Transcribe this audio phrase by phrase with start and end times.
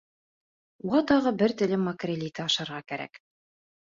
[0.87, 3.21] Уға тағы бер телем макрель ите ашарға кәрәк.